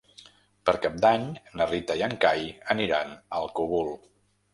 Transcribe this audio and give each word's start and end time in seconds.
Per 0.69 0.73
Cap 0.85 0.95
d'Any 1.03 1.27
na 1.61 1.67
Rita 1.71 1.97
i 1.99 2.01
en 2.07 2.15
Cai 2.23 2.47
aniran 2.77 3.13
al 3.41 3.47
Cogul. 3.61 3.93